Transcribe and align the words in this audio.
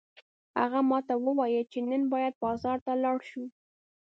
هغه 0.59 0.79
ماته 0.91 1.13
وویل 1.25 1.65
چې 1.73 1.79
نن 1.89 2.01
باید 2.13 2.33
بازار 2.45 2.77
ته 2.85 2.93
لاړ 3.03 3.17
شو 3.29 3.43